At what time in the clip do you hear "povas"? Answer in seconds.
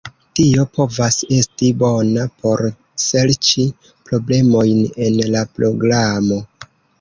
0.77-1.17